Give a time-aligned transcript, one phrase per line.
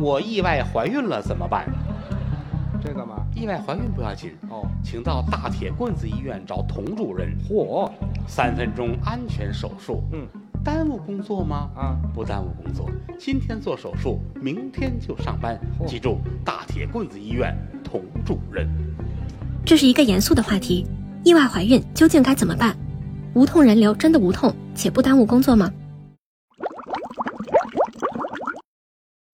[0.00, 1.68] 我意外怀孕了怎么办？
[2.82, 3.16] 这干嘛？
[3.36, 7.90] 意外怀孕不要紧，哦，请到大铁棍子医院找童主任，嚯，
[8.26, 10.02] 三分钟安全手术。
[10.12, 10.26] 嗯
[10.62, 11.70] 耽误工作吗？
[11.74, 15.58] 啊，不耽误工作，今天做手术，明天就上班。
[15.78, 18.68] 嚯记住，大铁棍子医院童主任。
[19.64, 20.86] 这是一个严肃的话题，
[21.24, 22.76] 意外怀孕究竟该怎么办？
[23.34, 25.70] 无痛人流真的无痛且不耽误工作吗？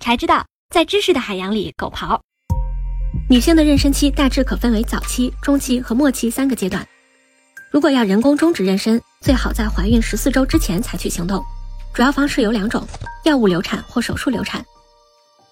[0.00, 2.18] 才知道，在知识的海洋里狗刨。
[3.28, 6.86] 女性的妊娠期大致可分为早期、中期和末期三个阶段。
[7.70, 11.44] 如果要人工终止妊娠，最好在怀孕十四周之前采取行动。
[11.92, 12.88] 主要方式有两种：
[13.26, 14.64] 药物流产或手术流产。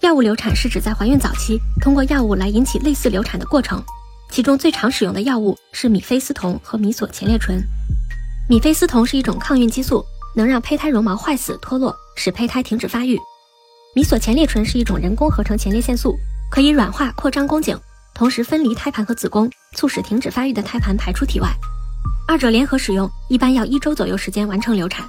[0.01, 3.83] 药物流产是指在怀孕早期通过药物来引起类似流产的过程。
[4.31, 7.63] 其中最常使用的药物是米非司酮和米索前列醇。
[8.49, 10.03] 米非司酮是一种抗孕激素，
[10.35, 13.19] 能让胚胎绒毛坏死脱落，使胚胎停止发育。
[13.93, 16.17] 米索前列醇是一种人工合成前列腺素，
[16.49, 17.77] 可以软化扩张宫颈，
[18.15, 21.49] 同时分离胎盘和子宫，促使停止发育的胎盘排出体外。
[22.29, 25.05] 二者联合使用，一般要一周左右时间完成流产。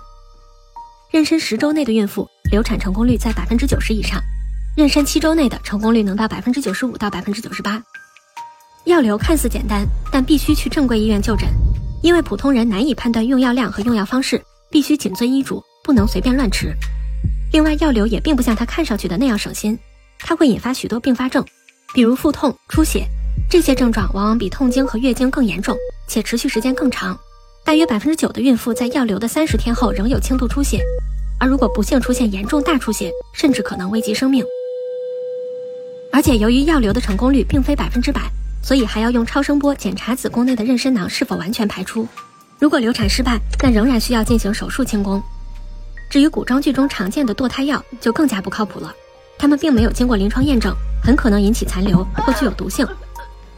[1.12, 4.20] 妊娠十周内的孕妇，流产成功率在百分之九十以上；
[4.76, 7.80] 妊娠七周内的成功率能到百分之九十五到百分之九十八。
[8.86, 11.48] 药流看似简单，但必须去正规医院就诊，
[12.02, 16.76] 因为普通人难以判断用药量和用药方式，必须谨遵医嘱，不能随便乱吃。
[17.52, 19.78] 另外，药流也并不像它看上去的那样省心，
[20.20, 21.46] 它会引发许多并发症，
[21.94, 23.06] 比如腹痛、出血，
[23.50, 25.76] 这些症状往往比痛经和月经更严重，
[26.08, 27.18] 且持续时间更长。
[27.66, 30.82] 大约百分之九的孕妇在药流的三十天后仍有轻度出血，
[31.40, 34.46] 而如果不幸出现严重大出血，甚至可能危及生命。
[36.12, 38.22] 而且，由于药流的成功率并非百分之百。
[38.64, 42.08] 所以还要用超声波检查子宫内的妊娠囊是否完全排出。
[42.60, 45.20] 如果流产失败，那仍然需要进行手术清宫。
[46.12, 48.94] 至于古装剧中常见的堕胎药，就更加不靠谱了。
[49.40, 52.86] 它们并没有经过临床验证，很可能引起残留或具有毒性。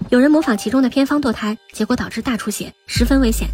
[0.09, 3.49] 有人模仿其中的偏方堕胎，结果导致大出血，十分危险。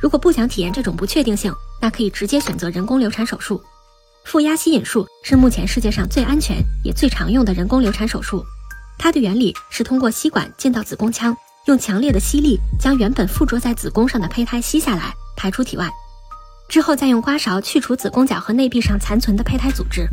[0.00, 3.60] 如果不想体验这种不确定性，那可以直接选择人工流产手术。
[4.24, 8.44] 负压吸引术是目前世界上最安全也最常用的人工流产手术。
[8.96, 11.36] 它的原理是通过吸管进到子宫腔，
[11.66, 15.90] 用强烈的吸力将原本附着在子宫上的胚胎吸下来，排出体外，
[16.68, 20.06] 之后再用刮勺去除子宫角和内壁上残存的胚胎组织。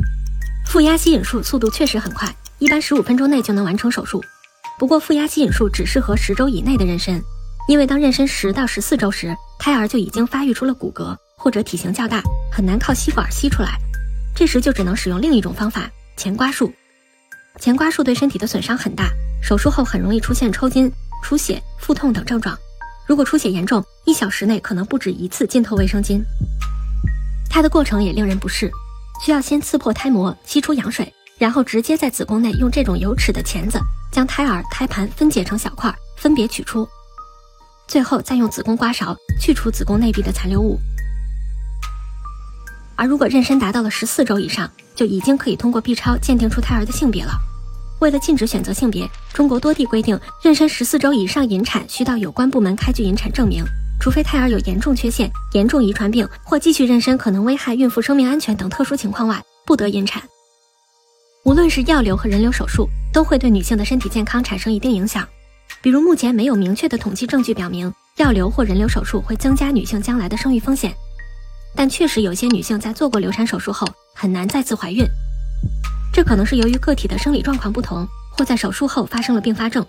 [0.66, 4.22] 负压吸引术速度确实很快，一般十五分钟内就能完成手术。
[4.78, 7.20] 不过，负压吸引术只适合十周以内的妊娠，
[7.68, 13.78] 因为当妊娠十到十四周时，胎儿就已经发育出了骨骼或者体型较大，很难靠吸管吸出来，
[14.34, 16.72] 这时就只能使用另一种方法——前刮术。
[17.60, 19.10] 前刮术对身体的损伤很大，
[19.42, 20.90] 手术后很容易出现抽筋、
[21.22, 22.56] 出血、腹痛等症状。
[23.06, 26.22] 如果出血严重，一小时内可能不止一次浸透卫生巾。
[27.48, 28.70] 它的过程也令人不适，
[29.24, 33.78] 需要先刺破胎膜，吸出羊水，然后直接在子宫内用这种有齿的钳子
[34.10, 36.88] 将胎儿、胎盘分解成小块，分别取出，
[37.86, 40.78] 最后再用子宫刮勺去除子宫内壁的残留物。
[42.96, 47.32] 而如果妊娠达到了十四周以上，就已经可以通过 B 超鉴定出胎儿的性别了。
[48.00, 53.64] 为了禁止选择性别，中国多地规定，妊娠十四周以上引产需到有关部门开具引产证明，
[54.02, 60.20] 除非胎儿有严重缺陷、严重遗传病或继续妊娠可能危害孕妇生命安全等特殊情况外，不得引产。
[61.44, 65.24] 无论是药流和人流手术，都会对女性的身体健康产生一定影响。
[65.80, 70.92] 比如，目前没有明确的统计证据表明药流或人流手术会增加女性将来的生育风险，
[71.76, 73.86] 但确实有些女性在做过流产手术后
[74.16, 75.06] 很难再次怀孕。
[76.12, 79.86] 这可能是由于个体的生理状况不同，或在手术后发生了并发症。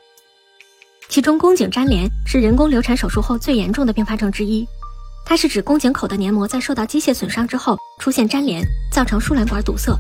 [1.13, 4.67] 其中，宫颈粘连是人工流产手术后最严重的并发症之一。
[5.23, 9.95] 它是指宫颈口的黏膜在受到机械损伤之后出现粘连，造成输卵管堵塞，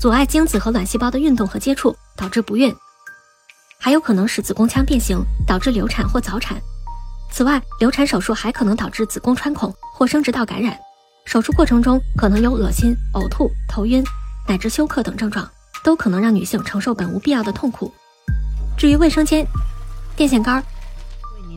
[0.00, 2.74] 阻碍精子和卵细胞的运动和接触，导致不孕。
[3.78, 6.60] 还有可能使子宫腔变形，导致流产或早产。
[7.30, 10.76] 此外，流产手术还可能导致子宫穿孔或生殖道感染。
[11.26, 14.02] 手术过程中可能有恶心、呕吐、头晕。
[14.48, 15.48] 乃至休克等症状，
[15.84, 17.94] 都可能让女性承受本无必要的痛苦。
[18.76, 19.46] 至于卫生间、
[20.20, 20.62] 电线杆，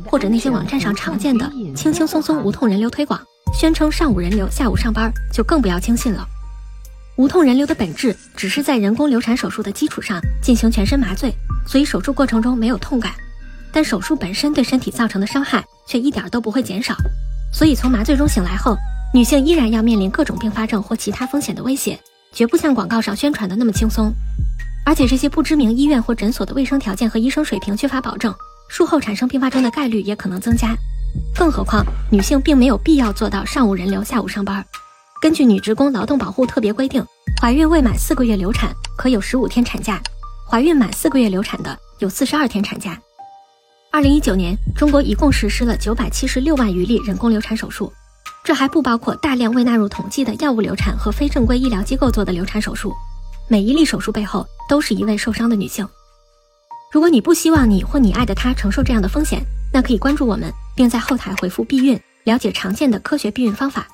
[0.05, 3.19] 或者那些网站上常见的轻轻松松无痛人流推广，
[3.53, 6.25] 宣称上午人流，下午上班，就更不要轻信了。
[7.17, 11.35] 无痛人流的本质只是在人工流产手术的基础上进行全身麻醉，
[11.67, 13.11] 所以手术过程中没有痛感，
[13.69, 16.95] 但手术本身对身体造成的伤害却一点都不会减少。
[17.51, 18.77] 所以从麻醉中醒来后，
[19.13, 21.99] 女性依然要面临各种并发症或其他风险的威胁。
[22.31, 24.09] 绝不像广告上宣传的那么轻松，
[24.85, 28.33] 而且这些不知名医院或诊所的卫生条件和医生水平缺乏保证，
[28.73, 30.75] 术后产生并发症的概率也可能增加。
[31.35, 34.65] 更何况，女性并没有必要做到上午人流，下午上班。
[35.21, 36.99] 根据《女职工劳动保护特别规定》，
[37.39, 40.01] 怀孕未满四个月流产可有十五天产假，
[40.49, 42.99] 怀孕满四个月流产的有四十二天产假。
[43.91, 47.93] 二零一九年，中国一共实施了九百七十六万余例人工流产手术，
[48.43, 52.91] 这还不包括大量未纳入统计的药物流产和非正规医疗机构做的流产手术。
[53.47, 55.87] 每一例手术背后都是一位受伤的女性。
[56.93, 59.43] 如果你不希望你或你爱的他承受这样的风险，
[59.73, 63.87] 那可以关注我们，并在后台回复“避孕”，了解常见的科学避孕方法。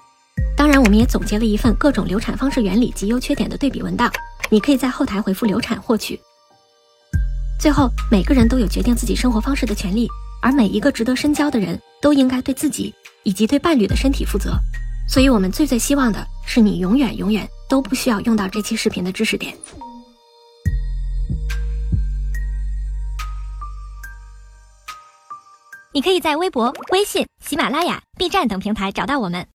[0.58, 4.12] 当然，我们也总结了一份各种流产方式原理及优缺点的对比文档，
[4.50, 6.20] 你可以在后台回复“流产”获取。
[7.58, 10.06] 最后，每个人都有决定自己生活方式的权利，
[10.42, 12.94] 而每一个值得深交的人都应该对自己
[13.24, 14.60] 以及对伴侣的身体负责。
[15.08, 19.56] 所以，我们最最希望的是你永远永远都不需要用到这期视频的知识点。
[26.00, 29.46] 你可以在微博、微信、喜马拉雅、B 站等平台找到我们。